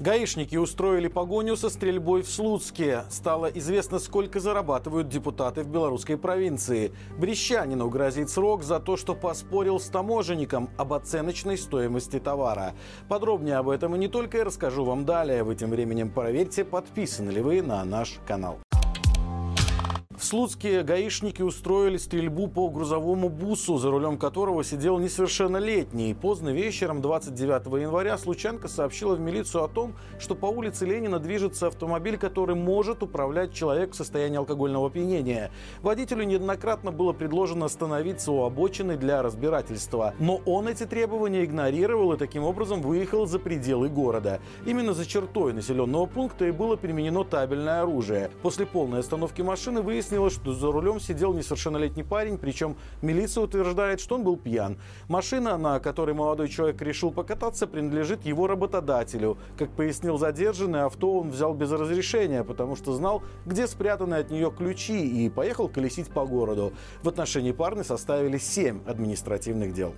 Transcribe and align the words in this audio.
Гаишники 0.00 0.56
устроили 0.56 1.08
погоню 1.08 1.56
со 1.56 1.68
стрельбой 1.68 2.22
в 2.22 2.30
Слуцке. 2.30 3.04
Стало 3.10 3.48
известно, 3.48 3.98
сколько 3.98 4.40
зарабатывают 4.40 5.10
депутаты 5.10 5.62
в 5.62 5.68
белорусской 5.68 6.16
провинции. 6.16 6.92
Брещанину 7.18 7.90
грозит 7.90 8.30
срок 8.30 8.62
за 8.62 8.80
то, 8.80 8.96
что 8.96 9.14
поспорил 9.14 9.78
с 9.78 9.88
таможенником 9.88 10.70
об 10.78 10.94
оценочной 10.94 11.58
стоимости 11.58 12.18
товара. 12.18 12.72
Подробнее 13.10 13.56
об 13.56 13.68
этом 13.68 13.94
и 13.94 13.98
не 13.98 14.08
только 14.08 14.38
я 14.38 14.44
расскажу 14.44 14.84
вам 14.86 15.04
далее. 15.04 15.42
Вы 15.42 15.54
тем 15.54 15.68
временем 15.68 16.08
проверьте, 16.08 16.64
подписаны 16.64 17.28
ли 17.28 17.42
вы 17.42 17.60
на 17.60 17.84
наш 17.84 18.20
канал. 18.26 18.58
В 20.20 20.24
Слуцке 20.26 20.82
гаишники 20.82 21.40
устроили 21.40 21.96
стрельбу 21.96 22.46
по 22.46 22.68
грузовому 22.68 23.30
бусу, 23.30 23.78
за 23.78 23.90
рулем 23.90 24.18
которого 24.18 24.62
сидел 24.62 24.98
несовершеннолетний. 24.98 26.14
Поздно 26.14 26.50
вечером 26.50 27.00
29 27.00 27.80
января 27.80 28.18
Случанка 28.18 28.68
сообщила 28.68 29.14
в 29.14 29.20
милицию 29.20 29.64
о 29.64 29.68
том, 29.68 29.94
что 30.18 30.34
по 30.34 30.44
улице 30.44 30.84
Ленина 30.84 31.20
движется 31.20 31.68
автомобиль, 31.68 32.18
который 32.18 32.54
может 32.54 33.02
управлять 33.02 33.54
человек 33.54 33.92
в 33.92 33.96
состоянии 33.96 34.36
алкогольного 34.36 34.88
опьянения. 34.88 35.50
Водителю 35.80 36.24
неоднократно 36.24 36.92
было 36.92 37.14
предложено 37.14 37.64
остановиться 37.64 38.30
у 38.30 38.44
обочины 38.44 38.98
для 38.98 39.22
разбирательства. 39.22 40.12
Но 40.18 40.42
он 40.44 40.68
эти 40.68 40.84
требования 40.84 41.46
игнорировал 41.46 42.12
и 42.12 42.18
таким 42.18 42.44
образом 42.44 42.82
выехал 42.82 43.24
за 43.24 43.38
пределы 43.38 43.88
города. 43.88 44.40
Именно 44.66 44.92
за 44.92 45.06
чертой 45.06 45.54
населенного 45.54 46.04
пункта 46.04 46.44
и 46.44 46.50
было 46.50 46.76
применено 46.76 47.24
табельное 47.24 47.80
оружие. 47.80 48.30
После 48.42 48.66
полной 48.66 49.00
остановки 49.00 49.40
машины 49.40 49.80
выяснилось, 49.80 50.09
выяснилось, 50.10 50.34
что 50.34 50.52
за 50.52 50.72
рулем 50.72 50.98
сидел 51.00 51.32
несовершеннолетний 51.32 52.04
парень, 52.04 52.36
причем 52.36 52.76
милиция 53.00 53.44
утверждает, 53.44 54.00
что 54.00 54.16
он 54.16 54.24
был 54.24 54.36
пьян. 54.36 54.78
Машина, 55.08 55.56
на 55.56 55.78
которой 55.78 56.14
молодой 56.14 56.48
человек 56.48 56.82
решил 56.82 57.12
покататься, 57.12 57.66
принадлежит 57.66 58.24
его 58.24 58.46
работодателю. 58.46 59.38
Как 59.56 59.70
пояснил 59.70 60.18
задержанный, 60.18 60.82
авто 60.82 61.20
он 61.20 61.30
взял 61.30 61.54
без 61.54 61.70
разрешения, 61.70 62.42
потому 62.42 62.76
что 62.76 62.92
знал, 62.92 63.22
где 63.46 63.66
спрятаны 63.66 64.14
от 64.14 64.30
нее 64.30 64.52
ключи, 64.56 65.24
и 65.24 65.28
поехал 65.28 65.68
колесить 65.68 66.08
по 66.08 66.26
городу. 66.26 66.72
В 67.02 67.08
отношении 67.08 67.52
парня 67.52 67.84
составили 67.84 68.38
7 68.38 68.80
административных 68.86 69.72
дел. 69.72 69.94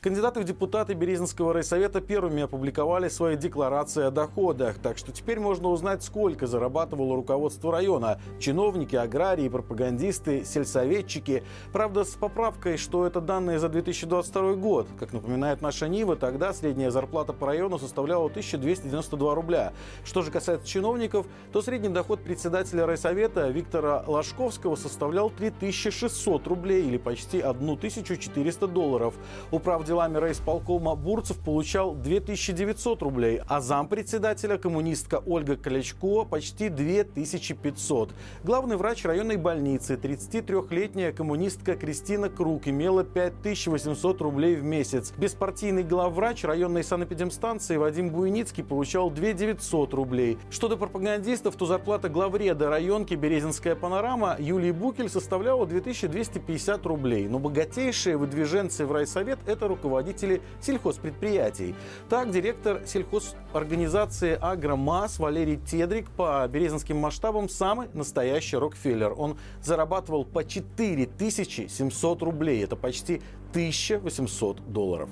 Кандидаты 0.00 0.38
в 0.38 0.44
депутаты 0.44 0.94
Березинского 0.94 1.52
райсовета 1.52 2.00
первыми 2.00 2.44
опубликовали 2.44 3.08
свои 3.08 3.34
декларации 3.36 4.04
о 4.04 4.12
доходах, 4.12 4.78
так 4.78 4.96
что 4.96 5.10
теперь 5.10 5.40
можно 5.40 5.70
узнать, 5.70 6.04
сколько 6.04 6.46
зарабатывало 6.46 7.16
руководство 7.16 7.72
района. 7.72 8.20
Чиновники, 8.38 8.94
аграрии, 8.94 9.48
пропагандисты, 9.48 10.44
сельсоветчики. 10.44 11.42
Правда, 11.72 12.04
с 12.04 12.10
поправкой, 12.10 12.76
что 12.76 13.06
это 13.06 13.20
данные 13.20 13.58
за 13.58 13.68
2022 13.68 14.54
год. 14.54 14.86
Как 15.00 15.12
напоминает 15.12 15.62
наша 15.62 15.88
Нива, 15.88 16.14
тогда 16.14 16.52
средняя 16.52 16.92
зарплата 16.92 17.32
по 17.32 17.48
району 17.48 17.80
составляла 17.80 18.26
1292 18.26 19.34
рубля. 19.34 19.72
Что 20.04 20.22
же 20.22 20.30
касается 20.30 20.68
чиновников, 20.68 21.26
то 21.52 21.60
средний 21.60 21.88
доход 21.88 22.22
председателя 22.22 22.86
райсовета 22.86 23.48
Виктора 23.48 24.04
Ложковского 24.06 24.76
составлял 24.76 25.28
3600 25.28 26.46
рублей 26.46 26.86
или 26.86 26.98
почти 26.98 27.40
1400 27.40 28.68
долларов. 28.68 29.14
Управ 29.50 29.87
делами 29.88 30.18
райисполкома 30.18 30.94
Бурцев 30.94 31.38
получал 31.38 31.94
2900 31.94 33.02
рублей, 33.02 33.40
а 33.48 33.62
зампредседателя 33.62 34.58
коммунистка 34.58 35.22
Ольга 35.26 35.56
Колячко 35.56 36.26
почти 36.26 36.68
2500. 36.68 38.10
Главный 38.44 38.76
врач 38.76 39.06
районной 39.06 39.38
больницы, 39.38 39.94
33-летняя 39.94 41.12
коммунистка 41.12 41.74
Кристина 41.74 42.28
Круг, 42.28 42.68
имела 42.68 43.02
5800 43.02 44.20
рублей 44.20 44.56
в 44.56 44.62
месяц. 44.62 45.14
Беспартийный 45.16 45.84
главврач 45.84 46.44
районной 46.44 46.84
санэпидемстанции 46.84 47.78
Вадим 47.78 48.10
Буйницкий 48.10 48.62
получал 48.62 49.10
2900 49.10 49.94
рублей. 49.94 50.38
Что 50.50 50.68
до 50.68 50.76
пропагандистов, 50.76 51.56
то 51.56 51.64
зарплата 51.64 52.10
главреда 52.10 52.68
районки 52.68 53.14
Березинская 53.14 53.74
панорама 53.74 54.36
Юлии 54.38 54.70
Букель 54.70 55.08
составляла 55.08 55.66
2250 55.66 56.84
рублей. 56.84 57.26
Но 57.26 57.38
богатейшие 57.38 58.18
выдвиженцы 58.18 58.84
в 58.84 58.92
райсовет– 58.92 59.38
это 59.46 59.66
руководители 59.78 60.42
сельхозпредприятий. 60.60 61.74
Так, 62.08 62.30
директор 62.30 62.82
сельхозорганизации 62.84 64.36
«Агромас» 64.40 65.18
Валерий 65.18 65.56
Тедрик 65.56 66.10
по 66.10 66.46
березинским 66.48 66.96
масштабам 66.96 67.48
самый 67.48 67.88
настоящий 67.94 68.56
Рокфеллер. 68.56 69.14
Он 69.16 69.38
зарабатывал 69.62 70.24
по 70.24 70.44
4700 70.44 72.22
рублей. 72.22 72.64
Это 72.64 72.76
почти 72.76 73.22
1800 73.52 74.72
долларов. 74.72 75.08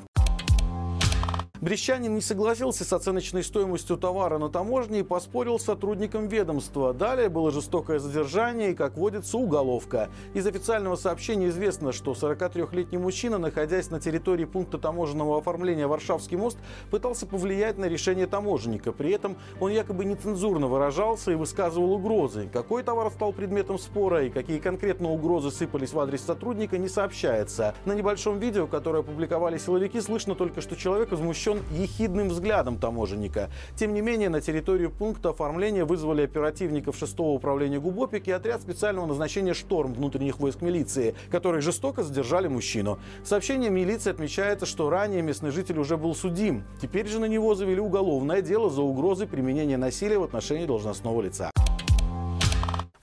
Брещанин 1.67 2.15
не 2.15 2.21
согласился 2.21 2.85
с 2.85 2.93
оценочной 2.93 3.43
стоимостью 3.43 3.97
товара 3.97 4.39
на 4.39 4.49
таможне 4.49 5.01
и 5.01 5.03
поспорил 5.03 5.59
с 5.59 5.65
сотрудником 5.65 6.29
ведомства. 6.29 6.95
Далее 6.95 7.29
было 7.29 7.51
жестокое 7.51 7.99
задержание 7.99 8.71
и, 8.71 8.75
как 8.77 8.97
водится, 8.97 9.37
уголовка. 9.37 10.09
Из 10.33 10.47
официального 10.47 10.95
сообщения 10.95 11.49
известно, 11.49 11.91
что 11.91 12.13
43-летний 12.13 12.99
мужчина, 12.99 13.39
находясь 13.39 13.91
на 13.91 13.99
территории 13.99 14.45
пункта 14.45 14.79
таможенного 14.79 15.39
оформления 15.39 15.89
Варшавский 15.89 16.37
мост, 16.37 16.57
пытался 16.93 17.27
повлиять 17.27 17.79
на 17.79 17.87
решение 17.87 18.29
таможенника. 18.29 18.93
При 18.93 19.11
этом 19.11 19.37
он 19.59 19.73
якобы 19.73 20.05
нецензурно 20.05 20.69
выражался 20.69 21.33
и 21.33 21.35
высказывал 21.35 21.95
угрозы. 21.95 22.49
Какой 22.53 22.85
товар 22.85 23.11
стал 23.11 23.33
предметом 23.33 23.81
спора 23.81 24.23
и 24.23 24.31
какие 24.31 24.61
конкретно 24.61 25.11
угрозы 25.11 25.51
сыпались 25.51 25.93
в 25.93 25.99
адрес 25.99 26.23
сотрудника, 26.23 26.79
не 26.79 26.89
сообщается. 26.89 27.75
На 27.85 27.93
небольшом 27.93 28.39
видео, 28.39 28.69
которое 28.69 29.01
опубликовали 29.01 29.59
силовики, 29.59 30.01
слышно 30.01 30.37
только, 30.37 30.61
что 30.61 30.77
человек 30.77 31.11
возмущен 31.11 31.56
возмущен 31.57 31.63
ехидным 31.73 32.29
взглядом 32.29 32.79
таможенника. 32.79 33.51
Тем 33.77 33.95
не 33.95 34.01
менее, 34.01 34.29
на 34.29 34.41
территорию 34.41 34.91
пункта 34.91 35.31
оформления 35.31 35.85
вызвали 35.85 36.23
оперативников 36.23 36.97
6 36.97 37.19
управления 37.21 37.81
ГУБОПИК 37.81 38.29
и 38.29 38.31
отряд 38.33 38.63
специального 38.63 39.07
назначения 39.07 39.55
«Шторм» 39.55 39.95
внутренних 39.95 40.39
войск 40.39 40.63
милиции, 40.63 41.15
которые 41.31 41.61
жестоко 41.61 42.03
задержали 42.03 42.49
мужчину. 42.49 42.99
В 43.23 43.29
сообщении 43.29 43.69
милиции 43.69 44.11
отмечается, 44.11 44.67
что 44.67 44.91
ранее 44.91 45.23
местный 45.23 45.51
житель 45.51 45.79
уже 45.79 45.97
был 45.97 46.15
судим. 46.15 46.65
Теперь 46.81 47.07
же 47.07 47.19
на 47.19 47.27
него 47.27 47.55
завели 47.55 47.81
уголовное 47.81 48.43
дело 48.43 48.71
за 48.71 48.83
угрозы 48.83 49.27
применения 49.27 49.77
насилия 49.77 50.19
в 50.19 50.25
отношении 50.25 50.67
должностного 50.67 51.23
лица. 51.23 51.51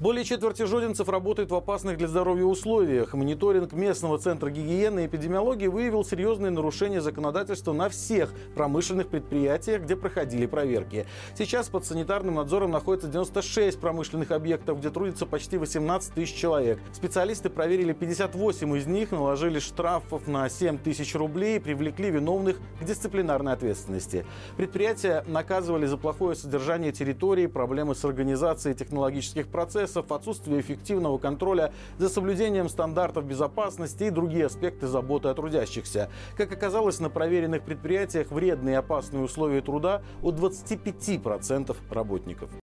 Более 0.03 0.25
четверти 0.25 0.63
жодинцев 0.63 1.07
работают 1.07 1.49
в 1.49 1.55
опасных 1.55 1.97
для 1.97 2.09
здоровья 2.09 2.43
условиях. 2.43 3.13
Мониторинг 3.13 3.71
местного 3.71 4.19
центра 4.19 4.49
гигиены 4.49 5.03
и 5.03 5.07
эпидемиологии 5.07 5.67
выявил 5.67 6.03
серьезные 6.03 6.51
нарушения 6.51 6.99
законодательства 6.99 7.71
на 7.71 7.87
всех 7.87 8.33
промышленных 8.53 9.07
предприятиях, 9.07 9.83
где 9.83 9.95
проходили 9.95 10.45
проверки. 10.45 11.05
Сейчас 11.37 11.69
под 11.69 11.85
санитарным 11.85 12.35
надзором 12.35 12.71
находится 12.71 13.07
96 13.07 13.79
промышленных 13.79 14.31
объектов, 14.31 14.79
где 14.79 14.89
трудится 14.89 15.25
почти 15.25 15.57
18 15.57 16.13
тысяч 16.13 16.35
человек. 16.35 16.79
Специалисты 16.91 17.49
проверили 17.49 17.93
58 17.93 18.75
из 18.75 18.85
них, 18.85 19.11
наложили 19.11 19.59
штрафов 19.59 20.27
на 20.27 20.49
7 20.49 20.79
тысяч 20.79 21.15
рублей 21.15 21.55
и 21.55 21.59
привлекли 21.59 22.11
виновных 22.11 22.57
к 22.81 22.83
дисциплинарной 22.83 23.53
ответственности. 23.53 24.25
Предприятия 24.57 25.23
наказывали 25.27 25.85
за 25.85 25.95
плохое 25.95 26.35
содержание 26.35 26.91
территории, 26.91 27.45
проблемы 27.45 27.95
с 27.95 28.03
организацией 28.03 28.75
технологических 28.75 29.47
процессов, 29.47 29.92
процессов, 29.93 30.11
отсутствие 30.11 30.61
эффективного 30.61 31.17
контроля 31.17 31.71
за 31.97 32.09
соблюдением 32.09 32.69
стандартов 32.69 33.25
безопасности 33.25 34.05
и 34.05 34.09
другие 34.09 34.47
аспекты 34.47 34.87
заботы 34.87 35.29
о 35.29 35.33
трудящихся. 35.33 36.09
Как 36.35 36.51
оказалось, 36.51 36.99
на 36.99 37.09
проверенных 37.09 37.63
предприятиях 37.63 38.31
вредные 38.31 38.73
и 38.73 38.77
опасные 38.77 39.23
условия 39.23 39.61
труда 39.61 40.01
у 40.21 40.31
25% 40.31 41.75
работников. 41.89 42.62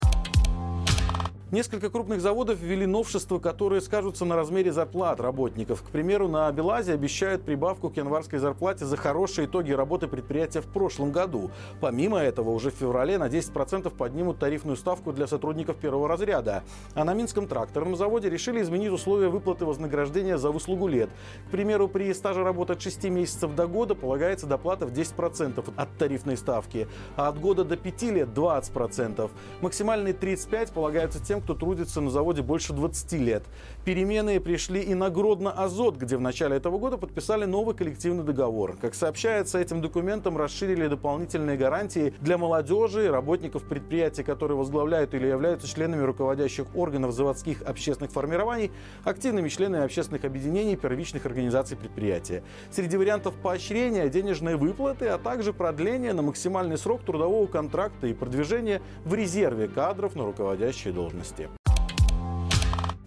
Несколько 1.53 1.91
крупных 1.91 2.21
заводов 2.21 2.61
ввели 2.61 2.87
новшества, 2.87 3.41
которые 3.41 3.81
скажутся 3.81 4.25
на 4.25 4.37
размере 4.37 4.71
зарплат 4.71 5.19
работников. 5.19 5.83
К 5.83 5.87
примеру, 5.87 6.29
на 6.29 6.53
Белазе 6.53 6.93
обещают 6.93 7.43
прибавку 7.43 7.91
к 7.91 7.97
январской 7.97 8.39
зарплате 8.39 8.85
за 8.85 8.97
хорошие 8.97 9.47
итоги 9.49 9.73
работы 9.73 10.07
предприятия 10.07 10.61
в 10.61 10.67
прошлом 10.67 11.11
году. 11.11 11.51
Помимо 11.81 12.19
этого, 12.19 12.51
уже 12.51 12.71
в 12.71 12.75
феврале 12.75 13.19
на 13.19 13.27
10% 13.27 13.91
поднимут 13.91 14.39
тарифную 14.39 14.77
ставку 14.77 15.13
для 15.13 15.27
сотрудников 15.27 15.79
первого 15.79 16.07
разряда. 16.07 16.63
А 16.95 17.03
на 17.03 17.15
Минском 17.15 17.49
тракторном 17.49 17.97
заводе 17.97 18.31
решили 18.31 18.63
изменить 18.63 18.93
условия 18.93 19.27
выплаты 19.27 19.65
вознаграждения 19.65 20.39
за 20.39 20.53
выслугу 20.53 20.87
лет. 20.87 21.11
К 21.49 21.51
примеру, 21.51 21.89
при 21.89 22.15
стаже 22.15 22.45
работы 22.45 22.75
от 22.75 22.81
6 22.81 23.07
месяцев 23.07 23.57
до 23.57 23.67
года 23.67 23.97
полагается 23.97 24.47
доплата 24.47 24.87
в 24.87 24.93
10% 24.93 25.73
от 25.75 25.99
тарифной 25.99 26.37
ставки, 26.37 26.87
а 27.17 27.27
от 27.27 27.41
года 27.41 27.65
до 27.65 27.77
5 27.77 28.03
лет 28.03 28.29
20%. 28.29 29.29
Максимальные 29.63 30.15
35% 30.15 30.73
полагаются 30.73 31.21
тем, 31.21 31.40
кто 31.41 31.55
трудится 31.55 32.01
на 32.01 32.11
заводе 32.11 32.43
больше 32.43 32.73
20 32.73 33.13
лет. 33.15 33.43
Перемены 33.85 34.41
пришли 34.41 34.81
и 34.81 34.95
на 34.95 35.09
Гродно-Азот, 35.09 35.97
где 35.97 36.17
в 36.17 36.21
начале 36.21 36.57
этого 36.57 36.79
года 36.79 36.97
подписали 36.97 37.45
новый 37.45 37.75
коллективный 37.75 38.25
договор. 38.25 38.77
Как 38.81 38.95
сообщается, 38.95 39.59
этим 39.59 39.81
документом 39.81 40.37
расширили 40.37 40.87
дополнительные 40.87 41.57
гарантии 41.57 42.15
для 42.21 42.39
молодежи 42.39 43.11
работников 43.11 43.65
предприятий, 43.65 44.23
которые 44.23 44.57
возглавляют 44.57 45.15
или 45.15 45.27
являются 45.27 45.69
членами 45.69 46.03
руководящих 46.03 46.67
органов 46.75 47.13
заводских 47.13 47.63
общественных 47.63 48.13
формирований, 48.13 48.71
активными 49.05 49.49
членами 49.49 49.85
общественных 49.85 50.25
объединений 50.25 50.77
первичных 50.77 51.27
организаций 51.27 51.77
предприятия. 51.77 52.43
Среди 52.71 52.97
вариантов 52.97 53.35
поощрения– 53.35 54.09
денежные 54.11 54.57
выплаты, 54.57 55.07
а 55.09 55.19
также 55.19 55.53
продление 55.53 56.13
на 56.13 56.23
максимальный 56.23 56.79
срок 56.79 57.03
трудового 57.03 57.47
контракта 57.47 58.07
и 58.07 58.15
продвижение 58.15 58.83
в 59.05 59.15
резерве 59.15 59.69
кадров 59.69 60.15
на 60.17 60.25
руководящие 60.25 60.93
должности 60.93 61.30
области. 61.31 61.60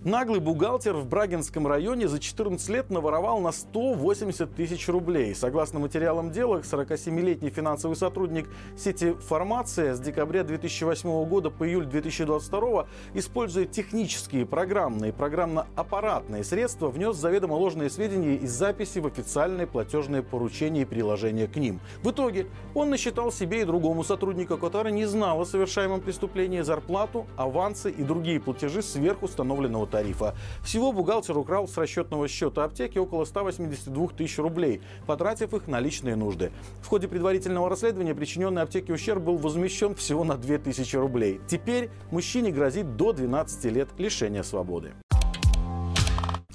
Наглый 0.05 0.41
бухгалтер 0.41 0.97
в 0.97 1.07
Брагинском 1.07 1.65
районе 1.65 2.09
за 2.09 2.19
14 2.19 2.67
лет 2.67 2.89
наворовал 2.89 3.39
на 3.39 3.53
180 3.53 4.53
тысяч 4.53 4.89
рублей. 4.89 5.33
Согласно 5.33 5.79
материалам 5.79 6.29
дела, 6.29 6.59
47-летний 6.59 7.49
финансовый 7.49 7.95
сотрудник 7.95 8.49
сети 8.77 9.13
«Формация» 9.13 9.95
с 9.95 10.01
декабря 10.01 10.43
2008 10.43 11.23
года 11.23 11.49
по 11.49 11.65
июль 11.65 11.85
2022 11.85 12.85
используя 13.13 13.63
технические, 13.63 14.45
программные 14.45 15.11
и 15.11 15.13
программно-аппаратные 15.13 16.43
средства, 16.43 16.89
внес 16.89 17.15
заведомо 17.15 17.53
ложные 17.53 17.89
сведения 17.89 18.35
из 18.35 18.51
записи 18.51 18.99
в 18.99 19.07
официальные 19.07 19.67
платежные 19.67 20.21
поручения 20.21 20.81
и 20.81 20.85
приложения 20.85 21.47
к 21.47 21.55
ним. 21.55 21.79
В 22.01 22.11
итоге 22.11 22.47
он 22.73 22.89
насчитал 22.89 23.31
себе 23.31 23.61
и 23.61 23.63
другому 23.63 24.03
сотруднику, 24.03 24.57
который 24.57 24.91
не 24.91 25.05
знал 25.05 25.39
о 25.39 25.45
совершаемом 25.45 26.01
преступлении, 26.01 26.59
зарплату, 26.59 27.25
авансы 27.37 27.89
и 27.89 28.03
другие 28.03 28.41
платежи 28.41 28.81
сверхустановленного 28.81 29.92
тарифа. 29.93 30.33
Всего 30.63 30.91
бухгалтер 30.91 31.37
украл 31.37 31.67
с 31.67 31.77
расчетного 31.77 32.27
счета 32.27 32.63
аптеки 32.63 32.97
около 32.97 33.25
182 33.25 34.07
тысяч 34.17 34.39
рублей, 34.39 34.81
потратив 35.05 35.53
их 35.53 35.67
на 35.67 35.79
личные 35.79 36.15
нужды. 36.15 36.51
В 36.81 36.87
ходе 36.87 37.07
предварительного 37.07 37.69
расследования 37.69 38.15
причиненный 38.15 38.63
аптеке 38.63 38.91
ущерб 38.91 39.21
был 39.21 39.37
возмещен 39.37 39.93
всего 39.93 40.23
на 40.23 40.35
2000 40.35 40.95
рублей. 40.95 41.39
Теперь 41.47 41.91
мужчине 42.09 42.51
грозит 42.51 42.95
до 42.95 43.13
12 43.13 43.65
лет 43.65 43.89
лишения 43.99 44.41
свободы. 44.41 44.93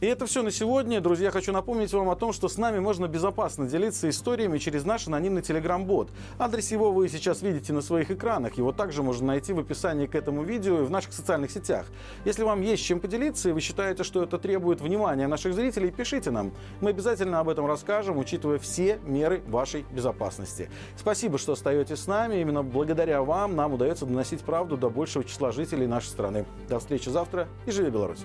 И 0.00 0.06
это 0.06 0.26
все 0.26 0.42
на 0.42 0.52
сегодня. 0.52 1.00
Друзья, 1.00 1.32
хочу 1.32 1.50
напомнить 1.50 1.92
вам 1.92 2.08
о 2.08 2.14
том, 2.14 2.32
что 2.32 2.48
с 2.48 2.56
нами 2.56 2.78
можно 2.78 3.08
безопасно 3.08 3.66
делиться 3.66 4.08
историями 4.08 4.58
через 4.58 4.84
наш 4.84 5.08
анонимный 5.08 5.42
телеграм-бот. 5.42 6.10
Адрес 6.38 6.70
его 6.70 6.92
вы 6.92 7.08
сейчас 7.08 7.42
видите 7.42 7.72
на 7.72 7.80
своих 7.80 8.12
экранах. 8.12 8.54
Его 8.58 8.70
также 8.70 9.02
можно 9.02 9.26
найти 9.26 9.52
в 9.52 9.58
описании 9.58 10.06
к 10.06 10.14
этому 10.14 10.44
видео 10.44 10.82
и 10.82 10.84
в 10.84 10.90
наших 10.90 11.12
социальных 11.12 11.50
сетях. 11.50 11.86
Если 12.24 12.44
вам 12.44 12.62
есть 12.62 12.84
чем 12.84 13.00
поделиться 13.00 13.48
и 13.48 13.52
вы 13.52 13.60
считаете, 13.60 14.04
что 14.04 14.22
это 14.22 14.38
требует 14.38 14.80
внимания 14.80 15.26
наших 15.26 15.52
зрителей, 15.52 15.90
пишите 15.90 16.30
нам. 16.30 16.52
Мы 16.80 16.90
обязательно 16.90 17.40
об 17.40 17.48
этом 17.48 17.66
расскажем, 17.66 18.18
учитывая 18.18 18.58
все 18.58 19.00
меры 19.04 19.42
вашей 19.48 19.84
безопасности. 19.90 20.70
Спасибо, 20.96 21.38
что 21.38 21.54
остаетесь 21.54 21.98
с 21.98 22.06
нами. 22.06 22.36
Именно 22.36 22.62
благодаря 22.62 23.24
вам 23.24 23.56
нам 23.56 23.72
удается 23.72 24.06
доносить 24.06 24.42
правду 24.42 24.76
до 24.76 24.90
большего 24.90 25.24
числа 25.24 25.50
жителей 25.50 25.88
нашей 25.88 26.06
страны. 26.06 26.46
До 26.68 26.78
встречи 26.78 27.08
завтра 27.08 27.48
и 27.66 27.72
живи 27.72 27.90
Беларусь! 27.90 28.20